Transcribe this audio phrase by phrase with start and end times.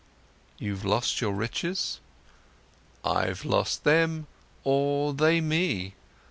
[0.57, 1.99] "You've lost your riches?"
[3.05, 4.25] "I've lost them
[4.63, 5.93] or they me.